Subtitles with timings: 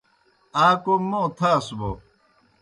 [0.63, 1.91] آ کوْم موں تھاس بوْ